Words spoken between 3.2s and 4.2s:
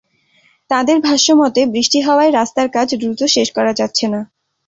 শেষ করা যাচ্ছে না।